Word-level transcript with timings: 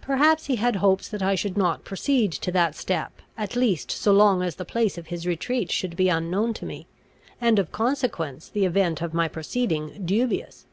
"Perhaps 0.00 0.46
he 0.46 0.56
had 0.56 0.74
hopes 0.74 1.08
that 1.08 1.22
I 1.22 1.36
should 1.36 1.56
not 1.56 1.84
proceed 1.84 2.32
to 2.32 2.50
that 2.50 2.74
step, 2.74 3.22
at 3.38 3.54
least 3.54 3.92
so 3.92 4.12
long 4.12 4.42
as 4.42 4.56
the 4.56 4.64
place 4.64 4.98
of 4.98 5.06
his 5.06 5.28
retreat 5.28 5.70
should 5.70 5.94
be 5.94 6.08
unknown 6.08 6.54
to 6.54 6.66
me, 6.66 6.88
and 7.40 7.56
of 7.56 7.70
consequence 7.70 8.48
the 8.48 8.64
event 8.64 9.00
of 9.00 9.14
my 9.14 9.28
proceeding 9.28 10.04
dubious. 10.04 10.66